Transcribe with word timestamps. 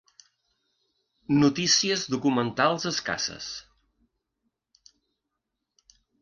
Notícies 1.41 2.05
documentals 2.13 2.87
escasses. 2.93 3.51